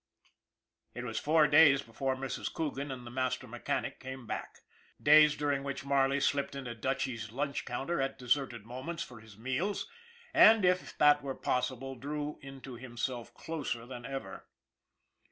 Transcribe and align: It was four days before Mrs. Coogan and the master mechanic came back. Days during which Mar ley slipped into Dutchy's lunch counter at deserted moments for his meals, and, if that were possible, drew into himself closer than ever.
It 0.95 1.03
was 1.03 1.19
four 1.19 1.47
days 1.47 1.83
before 1.83 2.15
Mrs. 2.15 2.51
Coogan 2.51 2.89
and 2.89 3.05
the 3.05 3.11
master 3.11 3.47
mechanic 3.47 3.99
came 3.99 4.25
back. 4.25 4.61
Days 4.99 5.35
during 5.35 5.63
which 5.63 5.85
Mar 5.85 6.09
ley 6.09 6.19
slipped 6.19 6.55
into 6.55 6.73
Dutchy's 6.73 7.31
lunch 7.31 7.65
counter 7.65 8.01
at 8.01 8.17
deserted 8.17 8.65
moments 8.65 9.03
for 9.03 9.19
his 9.19 9.37
meals, 9.37 9.87
and, 10.33 10.65
if 10.65 10.97
that 10.97 11.21
were 11.21 11.35
possible, 11.35 11.93
drew 11.93 12.39
into 12.41 12.77
himself 12.77 13.31
closer 13.35 13.85
than 13.85 14.03
ever. 14.07 14.47